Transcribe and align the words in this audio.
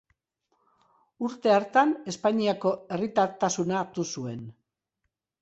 Urte 1.29 1.53
hartan 1.55 1.91
Espainiako 2.13 2.73
herritartasuna 2.97 3.79
hartu 3.83 4.09
zuen. 4.17 4.43